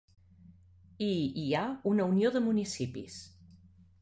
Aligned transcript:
I 1.07 1.11
hi 1.41 1.45
ha 1.59 1.63
una 1.93 2.09
Unió 2.15 2.33
de 2.39 2.43
Municipis. 2.47 3.21